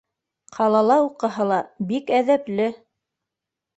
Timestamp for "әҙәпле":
2.21-2.67